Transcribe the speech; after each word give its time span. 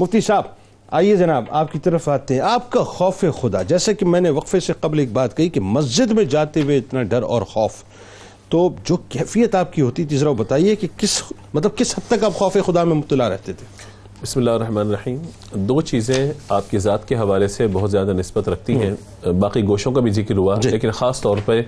مفتی 0.00 0.20
صاحب 0.20 0.42
آئیے 0.90 1.16
جناب 1.16 1.44
آپ 1.50 1.72
کی 1.72 1.78
طرف 1.78 2.08
آتے 2.08 2.34
ہیں۔ 2.34 2.40
آپ 2.40 2.70
کا 2.70 2.82
خوف 2.82 3.24
خدا۔ 3.40 3.62
جیسے 3.62 3.94
کہ 3.94 4.06
میں 4.06 4.20
نے 4.20 4.30
وقفے 4.30 4.60
سے 4.60 4.72
قبل 4.80 4.98
ایک 4.98 5.12
بات 5.12 5.36
کہی 5.36 5.48
کہ 5.48 5.60
مسجد 5.60 6.10
میں 6.10 6.24
جاتے 6.24 6.62
ہوئے 6.62 6.78
اتنا 6.78 7.02
ڈر 7.02 7.22
اور 7.22 7.42
خوف۔ 7.42 7.72
تو 8.48 8.70
جو 8.84 8.96
کیفیت 8.96 9.54
آپ 9.54 9.72
کی 9.72 9.82
ہوتی 9.82 10.04
تھی 10.04 10.16
ذرا 10.16 10.32
بتائیے 10.32 10.76
کہ 10.76 10.88
کس 10.96 11.22
مطلب 11.54 11.76
کس 11.76 11.98
حد 11.98 12.10
تک 12.10 12.24
آپ 12.24 12.34
خوف 12.34 12.56
خدا 12.66 12.84
میں 12.84 12.94
مبتلا 12.96 13.28
رہتے 13.28 13.52
تھے؟ 13.52 13.66
بسم 14.22 14.40
اللہ 14.40 14.50
الرحمن 14.50 14.78
الرحیم۔ 14.78 15.18
دو 15.52 15.80
چیزیں 15.80 16.32
آپ 16.48 16.70
کی 16.70 16.78
ذات 16.78 17.08
کے 17.08 17.16
حوالے 17.16 17.48
سے 17.48 17.66
بہت 17.66 17.90
زیادہ 17.90 18.12
نسبت 18.12 18.48
رکھتی 18.48 18.76
ہیں۔ 18.76 19.26
باقی 19.32 19.66
گوشوں 19.66 19.92
کا 19.92 20.00
بھی 20.00 20.10
ذکر 20.10 20.36
ہوا 20.36 20.56
لیکن 20.64 20.90
خاص 20.90 21.20
طور 21.20 21.36
پہ 21.44 21.62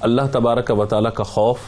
اللہ 0.00 0.22
تبارک 0.32 0.70
و 0.78 0.84
تعالیٰ 0.84 1.12
کا 1.12 1.24
خوف 1.24 1.58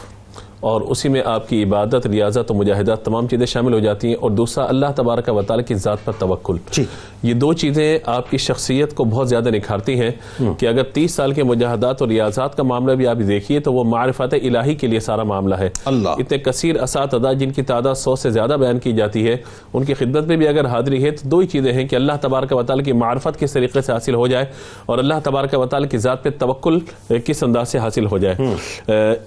اور 0.61 0.81
اسی 0.81 1.09
میں 1.09 1.21
آپ 1.25 1.49
کی 1.49 1.63
عبادت 1.63 2.07
ریاضت 2.07 2.51
و 2.51 2.53
مجاہدات 2.53 3.05
تمام 3.05 3.27
چیزیں 3.27 3.45
شامل 3.45 3.73
ہو 3.73 3.79
جاتی 3.79 4.07
ہیں 4.07 4.15
اور 4.15 4.31
دوسرا 4.31 4.65
اللہ 4.69 4.85
تبارک 4.95 5.29
و 5.35 5.41
تعالیٰ 5.41 5.65
کی 5.65 5.75
ذات 5.75 6.05
پر 6.05 6.11
توکل۔ 6.19 6.57
جی۔ 6.71 6.83
یہ 7.23 7.33
دو 7.33 7.53
چیزیں 7.53 7.99
آپ 8.05 8.31
کی 8.31 8.37
شخصیت 8.37 8.93
کو 8.93 9.03
بہت 9.03 9.29
زیادہ 9.29 9.49
نکھارتی 9.49 9.99
ہیں 9.99 10.11
کہ 10.59 10.67
اگر 10.67 10.83
تیس 10.83 11.11
سال 11.11 11.31
کے 11.31 11.43
مجاہدات 11.43 12.01
اور 12.01 12.09
ریاضات 12.09 12.57
کا 12.57 12.63
معاملہ 12.63 12.95
بھی 12.95 13.07
آپ 13.07 13.17
دیکھیے 13.27 13.59
تو 13.59 13.73
وہ 13.73 13.83
معرفت 13.83 14.33
الہی 14.33 14.75
کے 14.75 14.87
لیے 14.87 14.99
سارا 14.99 15.23
معاملہ 15.23 15.55
ہے۔ 15.55 15.69
اللہ۔ 15.85 16.09
اتنے 16.09 16.37
کثیر 16.37 16.81
اساتذہ 16.81 17.33
جن 17.33 17.51
کی 17.51 17.61
تعداد 17.61 17.95
سو 17.95 18.15
سے 18.15 18.29
زیادہ 18.29 18.57
بیان 18.59 18.79
کی 18.79 18.93
جاتی 18.93 19.27
ہے۔ 19.27 19.37
ان 19.73 19.83
کی 19.83 19.93
خدمت 19.93 20.27
میں 20.27 20.37
بھی 20.37 20.47
اگر 20.47 20.65
حاضری 20.65 21.03
ہے 21.03 21.11
تو 21.11 21.29
دو 21.29 21.39
ہی 21.39 21.47
چیزیں 21.47 21.73
ہیں 21.73 21.87
کہ 21.87 21.95
اللہ 21.95 22.11
تبارک 22.21 22.55
و 22.55 22.63
تعالیٰ 22.63 22.85
کی 22.85 22.91
معرفت 22.91 23.39
کس 23.39 23.53
طریقے 23.53 23.81
سے 23.81 23.91
حاصل 23.91 24.15
ہو 24.15 24.27
جائے 24.27 24.45
اور 24.85 24.97
اللہ 24.97 25.13
تبارک 25.23 25.59
و 25.59 25.65
تعالیٰ 25.65 25.89
کی 25.89 25.97
ذات 25.97 26.23
پہ 26.23 26.29
توکل 26.39 26.79
کس 27.25 27.43
انداز 27.43 27.69
سے 27.69 27.77
حاصل 27.77 28.05
ہو 28.05 28.17
جائے۔ 28.17 28.35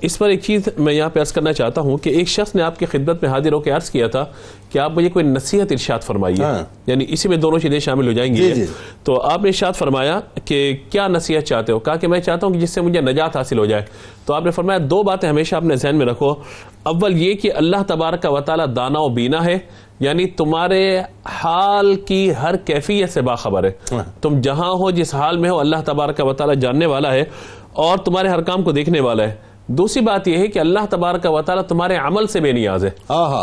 اس 0.01 0.19
پر 0.19 0.29
ایک 0.29 0.43
چیز 0.43 0.69
میں 0.79 0.95
یہاں 0.95 1.09
پہ 1.09 1.21
عرض 1.25 1.33
کرنا 1.33 1.53
چاہتا 1.53 1.81
ہوں 1.81 1.97
کہ 1.97 2.11
ایک 2.11 2.29
شخص 2.29 2.55
نے 2.55 2.63
آپ 2.63 2.79
کی 2.79 2.87
خدمت 2.87 3.23
میں 3.23 3.31
حاضر 3.31 3.53
ہو 3.53 3.61
کے 3.61 3.71
عرض 3.71 3.91
کیا 3.91 4.07
تھا 4.07 4.25
کہ 4.71 4.79
آپ 4.79 4.91
مجھے 4.91 5.09
کوئی 5.09 5.25
نصیحت 5.25 5.67
ارشاد 5.71 5.99
فرمائیے۔ 5.99 6.45
ہاں۔ 6.45 6.65
یعنی 6.87 7.05
اسی 7.09 7.29
میں 7.29 7.37
دونوں 7.37 7.59
چیزیں 7.59 7.79
شامل 7.79 8.07
ہو 8.07 8.13
جائیں 8.13 8.35
جی، 8.35 8.45
گی 8.45 8.55
جی۔ 8.55 8.67
تو 9.05 9.21
آپ 9.21 9.43
نے 9.43 9.49
ارشاد 9.49 9.73
فرمایا 9.73 10.21
کہ 10.45 10.77
کیا 10.91 11.09
نصیحت 11.09 11.43
چاہتے 11.43 11.73
ہو؟ 11.73 11.79
کہا 11.79 11.97
کہ 11.97 12.09
میں 12.09 12.21
چاہتا 12.21 12.47
ہوں 12.47 12.55
کہ 12.55 12.61
جس 12.61 12.71
سے 12.71 12.81
مجھے 12.81 13.01
نجات 13.01 13.37
حاصل 13.37 13.59
ہو 13.59 13.65
جائے۔ 13.65 13.83
تو 14.25 14.35
آپ 14.35 14.45
نے 14.45 14.51
فرمایا 14.51 14.79
دو 14.83 15.03
باتیں 15.03 15.29
ہمیشہ 15.29 15.57
اپنے 15.57 15.77
ذہن 15.77 15.97
میں 15.97 16.07
رکھو۔ 16.07 16.35
اول 16.83 17.23
یہ 17.23 17.35
کہ 17.35 17.53
اللہ 17.53 17.77
تبارک 17.87 18.27
و 18.33 18.41
تعالی 18.41 18.63
دانا 18.77 18.99
و 18.99 19.09
بینا 19.09 19.45
ہے۔ 19.45 19.59
یعنی 20.01 20.27
تمہارے 20.27 21.01
حال 21.25 21.95
کی 21.95 22.33
ہر 22.43 22.57
کیفیت 22.57 23.11
سے 23.11 23.21
باخبر 23.21 23.65
ہے۔ 23.65 23.71
ہاں۔ 23.93 24.23
تم 24.23 24.41
جہاں 24.41 24.71
ہو 24.71 24.91
جس 24.91 25.15
حال 25.15 25.37
میں 25.37 25.51
ہو 25.51 25.61
اللہ 25.61 25.77
تبارک 25.85 26.21
و 26.25 26.33
تعالی 26.33 26.61
جاننے 26.61 26.87
والا 26.87 27.13
ہے 27.13 27.25
اور 27.73 27.99
تمہارے 27.99 28.29
ہر 28.29 28.43
کام 28.43 28.63
کو 28.63 28.73
دیکھنے 28.73 29.01
والا 29.01 29.23
ہے۔ 29.23 29.35
دوسری 29.67 30.03
بات 30.03 30.29
یہ 30.29 30.39
ہے 30.39 30.47
کہ 30.47 30.59
اللہ 30.59 30.79
تبارک 30.91 31.27
و 31.31 31.43
تعالی 31.43 31.63
تمہارے 31.69 31.97
عمل 31.97 32.27
سے 32.27 32.41
بے 32.41 32.53
نیاز 32.53 32.85
ہے۔ 32.85 32.91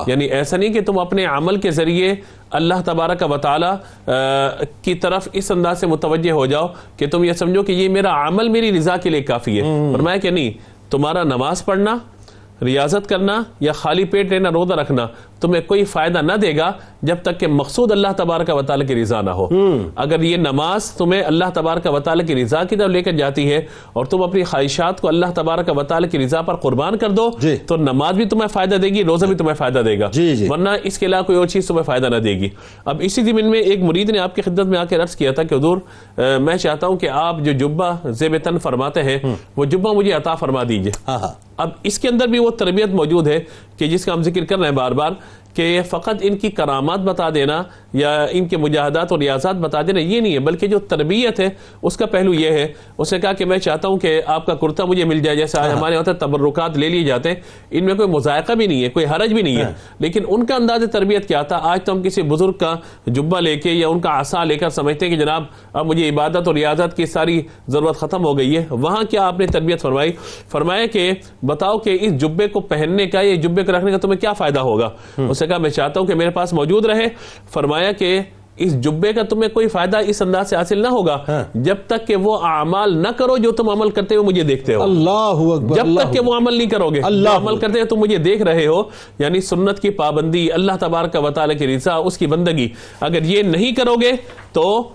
یعنی 0.07 0.25
ایسا 0.25 0.57
نہیں 0.57 0.73
کہ 0.73 0.81
تم 0.81 0.99
اپنے 0.99 1.25
عمل 1.25 1.59
کے 1.59 1.71
ذریعے 1.71 2.15
اللہ 2.49 2.73
تبارک 2.85 3.31
و 3.31 3.37
تعالی 3.37 4.11
کی 4.81 4.95
طرف 4.95 5.27
اس 5.33 5.51
انداز 5.51 5.79
سے 5.79 5.87
متوجہ 5.87 6.31
ہو 6.31 6.45
جاؤ 6.45 6.67
کہ 6.97 7.07
تم 7.07 7.23
یہ 7.23 7.33
سمجھو 7.33 7.63
کہ 7.63 7.71
یہ 7.71 7.89
میرا 7.89 8.27
عمل 8.27 8.49
میری 8.49 8.77
رضا 8.77 8.97
کے 8.97 9.09
لیے 9.09 9.21
کافی 9.21 9.61
ہے۔ 9.61 9.93
فرمایا 9.93 10.17
کہ 10.17 10.29
نہیں 10.29 10.51
تمہارا 10.91 11.23
نماز 11.23 11.65
پڑھنا 11.65 11.97
ریاضت 12.61 13.09
کرنا 13.09 13.43
یا 13.59 13.71
خالی 13.71 14.03
پیٹ 14.03 14.31
رہنا 14.31 14.49
روزہ 14.49 14.73
رکھنا 14.73 15.07
تمہیں 15.41 15.61
کوئی 15.67 15.83
فائدہ 15.83 16.21
نہ 16.21 16.33
دے 16.33 16.57
گا 16.57 16.71
جب 17.01 17.15
تک 17.21 17.39
کہ 17.39 17.47
مقصود 17.47 17.91
اللہ 17.91 18.07
تبارک 18.17 18.49
و 18.55 18.61
تعالی 18.61 18.85
کی 18.85 18.95
رضا 18.95 19.21
نہ 19.21 19.29
ہو۔ 19.29 19.47
اگر 19.95 20.23
یہ 20.23 20.37
نماز 20.37 20.91
تمہیں 20.91 21.21
اللہ 21.21 21.45
تبارک 21.53 21.87
و 21.93 21.99
تعالی 21.99 22.23
کی 22.23 22.35
رضا 22.43 22.63
کی 22.63 22.75
طرف 22.75 22.89
لے 22.89 23.01
کر 23.01 23.11
جاتی 23.11 23.51
ہے 23.51 23.65
اور 23.93 24.05
تم 24.05 24.23
اپنی 24.23 24.43
خواہشات 24.43 25.01
کو 25.01 25.07
اللہ 25.07 25.25
تبارک 25.35 25.77
و 25.77 25.83
تعالی 25.83 26.07
کی 26.07 26.19
رضا 26.19 26.41
پر 26.41 26.55
قربان 26.55 26.97
کر 26.97 27.09
دو 27.09 27.29
جی۔ 27.41 27.55
تو 27.67 27.75
نماز 27.77 28.15
بھی 28.15 28.25
تمہیں 28.25 28.47
فائدہ 28.47 28.75
دے 28.75 28.89
گی 28.89 29.03
روزہ 29.03 29.25
بھی 29.25 29.35
تمہیں 29.35 29.55
فائدہ 29.55 29.79
دے 29.79 29.99
گا۔ 29.99 30.09
جی، 30.13 30.35
جی۔ 30.35 30.47
ورنہ 30.49 30.69
اس 30.83 30.99
کے 30.99 31.05
علاوہ 31.05 31.23
کوئی 31.23 31.37
اور 31.37 31.47
چیز 31.47 31.67
تمہیں 31.67 31.83
فائدہ 31.83 32.07
نہ 32.07 32.15
دے 32.15 32.33
گی۔ 32.39 32.49
اب 32.85 32.97
اسی 32.99 33.23
زمین 33.23 33.51
میں 33.51 33.59
ایک 33.59 33.83
مرید 33.83 34.09
نے 34.09 34.19
آپ 34.19 34.35
کی 34.35 34.41
خدمت 34.41 34.65
میں 34.65 34.79
آ 34.79 34.85
کے 34.85 34.95
عرض 34.95 35.15
کیا 35.15 35.31
تھا 35.31 35.43
کہ 35.43 35.55
حضور 35.55 35.77
میں 36.39 36.57
چاہتا 36.57 36.87
ہوں 36.87 36.97
کہ 36.97 37.09
آپ 37.09 37.39
جو 37.39 37.51
جبہ 37.51 37.91
زیب 38.09 38.35
تن 38.43 38.57
فرماتے 38.57 39.03
ہیں 39.03 39.19
وہ 39.57 39.65
جبہ 39.65 39.93
مجھے 39.93 40.11
عطا 40.11 40.35
فرما 40.35 40.63
دیجیے۔ 40.69 40.91
آہا 41.05 41.33
اب 41.61 41.69
اس 41.83 41.99
کے 41.99 42.07
اندر 42.07 42.27
بھی 42.27 42.39
وہ 42.39 42.49
تربیت 42.59 42.89
موجود 42.93 43.27
ہے 43.27 43.39
کہ 43.81 43.87
جس 43.87 44.05
کا 44.05 44.13
ہم 44.13 44.21
ذکر 44.21 44.45
کر 44.45 44.57
رہے 44.59 44.67
ہیں 44.67 44.75
بار 44.75 44.91
بار 44.91 45.11
کہ 45.53 45.81
فقط 45.85 46.15
ان 46.21 46.37
کی 46.37 46.49
کرامات 46.49 46.99
بتا 46.99 47.29
دینا 47.29 47.63
یا 47.93 48.27
ان 48.31 48.47
کے 48.47 48.57
مجاہدات 48.57 49.11
اور 49.11 49.19
ریاضات 49.19 49.55
بتا 49.55 49.81
دینا 49.81 49.99
یہ 49.99 50.21
نہیں 50.21 50.33
ہے 50.33 50.39
بلکہ 50.39 50.67
جو 50.67 50.79
تربیت 50.79 51.39
ہے 51.39 51.49
اس 51.81 51.97
کا 51.97 52.05
پہلو 52.05 52.33
یہ 52.33 52.51
ہے۔ 52.51 52.67
اس 52.97 53.13
نے 53.13 53.19
کہا 53.19 53.33
کہ 53.33 53.45
میں 53.45 53.57
چاہتا 53.57 53.87
ہوں 53.87 53.97
کہ 53.97 54.21
آپ 54.25 54.45
کا 54.45 54.53
کرتا 54.53 54.85
مجھے 54.85 55.05
مل 55.05 55.19
جائے 55.19 55.37
جیسے 55.37 55.59
آج 55.59 55.71
ہمارے 55.71 55.95
ہوتے 55.95 56.13
تبرکات 56.13 56.77
لے 56.77 56.89
لیے 56.89 57.03
جاتے 57.03 57.29
ہیں۔ 57.29 57.35
ان 57.71 57.85
میں 57.85 57.95
کوئی 57.95 58.09
مذائقہ 58.09 58.53
بھی 58.53 58.67
نہیں 58.67 58.83
ہے 58.83 58.89
کوئی 58.89 59.05
حرج 59.05 59.33
بھی 59.33 59.41
نہیں 59.41 59.57
ہے۔ 59.57 59.73
لیکن 59.99 60.23
ان 60.27 60.45
کا 60.45 60.55
انداز 60.55 60.83
تربیت 60.93 61.27
کیا 61.27 61.41
تھا؟ 61.41 61.59
آج 61.61 61.83
تو 61.83 61.91
ہم 61.91 62.03
کسی 62.03 62.21
بزرگ 62.21 62.51
کا 62.51 62.75
جبہ 63.07 63.39
لے 63.39 63.55
کے 63.55 63.71
یا 63.71 63.87
ان 63.87 63.99
کا 63.99 64.19
عصا 64.19 64.43
لے 64.43 64.55
کر 64.55 64.69
سمجھتے 64.69 65.07
ہیں 65.07 65.15
کہ 65.15 65.21
جناب 65.21 65.43
اب 65.73 65.85
مجھے 65.85 66.09
عبادت 66.09 66.47
اور 66.47 66.55
ریاضت 66.55 66.97
کی 66.97 67.05
ساری 67.05 67.41
ضرورت 67.67 67.95
ختم 67.95 68.25
ہو 68.25 68.37
گئی 68.37 68.57
ہے۔ 68.57 68.65
وہاں 68.69 69.03
کیا 69.03 69.27
آپ 69.27 69.39
نے 69.39 69.47
تربیت 69.47 69.81
فرمائی؟ 69.81 70.11
فرمایا 70.51 70.85
کہ 70.85 71.11
بتاؤ 71.43 71.77
کہ 71.77 71.97
اس 72.01 72.17
جبے 72.17 72.47
کو 72.47 72.59
پہننے 72.59 73.05
کا 73.05 73.21
یا 73.21 73.35
جبے 73.35 73.63
کو 73.63 73.70
رکھنے 73.71 73.91
کا 73.91 73.97
تمہیں 73.97 74.19
کیا 74.19 74.33
فائدہ 74.33 74.59
ہوگا؟ 74.59 74.89
اس 75.29 75.41
نے 75.41 75.47
کہا 75.47 75.57
میں 75.57 75.69
چاہتا 75.69 75.99
ہوں 75.99 76.07
کہ 76.07 76.15
میرے 76.15 76.29
پاس 76.29 76.53
موجود 76.53 76.85
رہے۔ 76.85 77.07
فرمایا 77.49 77.91
کہ 77.91 78.19
اس 78.57 78.81
جبے 78.81 79.13
کا 79.13 79.23
تمہیں 79.23 79.49
کوئی 79.49 79.67
فائدہ 79.67 79.97
اس 79.97 80.21
انداز 80.21 80.49
سے 80.49 80.55
حاصل 80.55 80.77
نہ 80.77 80.87
ہوگا 80.87 81.19
ہاں۔ 81.27 81.43
جب 81.53 81.75
تک 81.87 82.07
کہ 82.07 82.15
وہ 82.15 82.37
اعمال 82.41 82.97
نہ 82.97 83.07
کرو 83.07 83.37
جو 83.37 83.51
تم 83.51 83.69
عمل 83.69 83.89
کرتے 83.89 84.15
ہو 84.15 84.23
مجھے 84.23 84.43
دیکھتے 84.43 84.75
ہو۔ 84.75 84.83
اللہ 84.83 85.53
اکبر 85.53 85.75
جب 85.75 85.85
تک 85.99 86.13
کہ 86.13 86.19
وہ 86.19 86.33
عمل 86.37 86.57
نہیں 86.57 86.69
کرو 86.69 86.89
گے 86.89 87.01
اللہ 87.01 87.29
عمل 87.29 87.57
کرتے 87.57 87.79
ہیں 87.79 87.85
تم 87.85 87.95
مجھے 87.95 88.17
دیکھ 88.17 88.41
رہے 88.41 88.67
ہو 88.67 88.83
یعنی 89.19 89.41
سنت 89.41 89.79
کی 89.79 89.89
پابندی 89.89 90.51
اللہ 90.51 90.71
تبارک 90.79 91.15
و 91.23 91.29
تعالی 91.29 91.55
کی 91.55 91.75
رضا 91.75 91.95
اس 91.95 92.17
کی 92.17 92.27
بندگی۔ 92.27 92.69
اگر 92.99 93.23
یہ 93.23 93.41
نہیں 93.41 93.75
کرو 93.75 93.95
گے 94.01 94.11
تو 94.53 94.89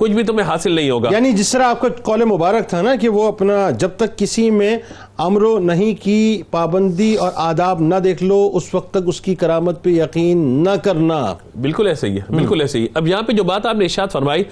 کچھ 0.00 0.12
بھی 0.12 0.22
تمہیں 0.22 0.46
حاصل 0.46 0.72
نہیں 0.72 0.90
ہوگا۔ 0.90 1.08
یعنی 1.12 1.32
جس 1.32 1.52
طرح 1.52 1.62
آپ 1.62 1.80
کا 1.80 1.88
قول 2.02 2.24
مبارک 2.24 2.68
تھا 2.68 2.82
نا 2.82 2.96
کہ 2.96 3.08
وہ 3.08 3.28
اپنا 3.28 3.70
جب 3.70 3.88
تک 3.96 4.18
کسی 4.18 4.50
میں 4.50 4.78
امر 5.18 5.42
و 5.42 5.58
نہیں 5.58 6.04
کی 6.04 6.42
پابندی 6.50 7.14
اور 7.14 7.30
آداب 7.34 7.80
نہ 7.80 7.94
دیکھ 7.94 8.22
لو 8.22 8.50
اس 8.54 8.74
وقت 8.74 8.90
تک 8.90 9.00
اس 9.06 9.20
کی 9.20 9.34
کرامت 9.34 9.84
پہ 9.84 9.90
یقین 9.90 10.38
نہ 10.64 10.76
کرنا۔ 10.84 11.34
بالکل 11.60 11.86
ایسے 11.86 12.08
ہی 12.08 12.16
ہے 12.16 12.32
بالکل 12.34 12.60
ایسے 12.60 12.78
ہی۔ 12.78 12.86
اب 12.94 13.06
یہاں 13.06 13.22
پہ 13.22 13.32
جو 13.32 13.44
بات 13.44 13.66
آپ 13.66 13.74
نے 13.74 13.84
ارشاد 13.84 14.06
فرمائی 14.12 14.44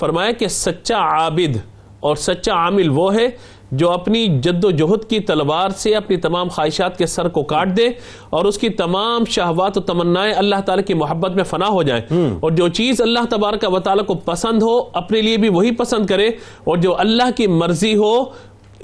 فرمایا 0.00 0.30
کہ 0.30 0.48
سچا 0.48 0.98
عابد 0.98 1.56
اور 2.00 2.16
سچا 2.16 2.52
عامل 2.54 2.88
وہ 2.88 3.14
ہے 3.14 3.26
جو 3.70 3.90
اپنی 3.90 4.26
جد 4.26 4.64
و 4.64 4.70
جہد 4.70 5.10
کی 5.10 5.20
تلوار 5.20 5.70
سے 5.70 5.94
اپنی 5.94 6.16
تمام 6.16 6.48
خواہشات 6.48 6.98
کے 6.98 7.06
سر 7.06 7.28
کو 7.28 7.42
کاٹ 7.42 7.76
دے 7.76 7.88
اور 8.30 8.44
اس 8.44 8.58
کی 8.58 8.68
تمام 8.68 9.24
شہوات 9.24 9.78
و 9.78 9.80
تمنائیں 9.80 10.34
اللہ 10.34 10.56
تعالیٰ 10.66 10.84
کی 10.84 10.94
محبت 10.94 11.30
میں 11.30 11.44
فنا 11.44 11.68
ہو 11.68 11.82
جائیں۔ 11.82 12.02
اور 12.40 12.50
جو 12.50 12.68
چیز 12.68 13.00
اللہ 13.00 13.18
تبارک 13.30 13.64
و 13.72 13.78
تعالیٰ 13.78 14.06
کو 14.06 14.14
پسند 14.14 14.62
ہو 14.62 14.80
اپنے 14.92 15.22
لیے 15.22 15.36
بھی 15.36 15.48
وہی 15.48 15.70
پسند 15.70 16.06
کرے 16.06 16.28
اور 16.64 16.76
جو 16.76 16.98
اللہ 16.98 17.30
کی 17.36 17.46
مرضی 17.46 17.96
ہو 17.96 18.24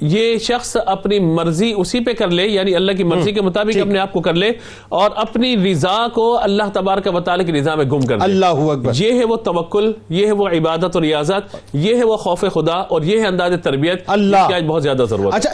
یہ 0.00 0.38
شخص 0.38 0.76
اپنی 0.86 1.18
مرضی 1.18 1.72
اسی 1.76 2.00
پہ 2.00 2.12
کر 2.12 2.28
لے 2.28 2.46
یعنی 2.46 2.74
اللہ 2.74 2.92
کی 2.92 3.04
مرضی 3.04 3.32
کے 3.32 3.40
مطابق 3.40 3.76
اپنے 3.80 3.98
آپ 3.98 4.12
کو 4.12 4.20
کر 4.20 4.34
لے 4.34 4.50
اور 4.88 5.10
اپنی 5.16 5.72
رضا 5.72 6.06
کو 6.14 6.38
اللہ 6.42 6.62
تبارک 6.72 7.08
و 7.14 7.20
تعالیٰ 7.20 7.46
کی 7.46 7.52
رضا 7.52 7.74
میں 7.74 7.84
گم 7.84 8.00
کر 8.00 8.18
دے 8.18 8.24
اللہ 8.24 8.46
اکبر۔ 8.46 8.92
یہ 8.94 9.12
ہے 9.12 9.24
وہ 9.24 9.36
توکل 9.36 9.92
یہ 10.08 10.26
ہے 10.26 10.32
وہ 10.32 10.48
عبادت 10.48 10.84
اور 10.84 11.02
ریاضت 11.02 11.56
یہ 11.72 11.96
ہے 11.96 12.04
وہ 12.04 12.16
خوف 12.16 12.44
خدا 12.54 12.74
اور 12.74 13.02
یہ 13.02 13.20
ہے 13.20 13.26
انداز 13.26 13.52
تربیت۔ 13.62 14.02
اللہ۔ 14.06 14.48
کی 14.48 14.54
آج 14.54 14.64
بہت 14.66 14.82
زیادہ 14.82 15.04
ضرورت 15.10 15.32
ہے۔ 15.32 15.38
اچھا 15.38 15.50